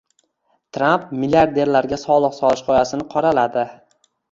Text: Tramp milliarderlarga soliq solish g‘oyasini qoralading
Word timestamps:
Tramp 0.77 1.05
milliarderlarga 1.23 2.01
soliq 2.05 2.35
solish 2.39 2.67
g‘oyasini 2.73 3.09
qoralading 3.15 3.79